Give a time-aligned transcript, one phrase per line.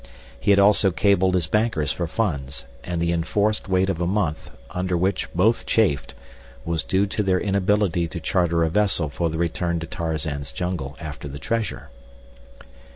[0.39, 4.49] He had also cabled his bankers for funds, and the enforced wait of a month,
[4.71, 6.15] under which both chafed,
[6.65, 10.97] was due to their inability to charter a vessel for the return to Tarzan's jungle
[10.99, 11.91] after the treasure.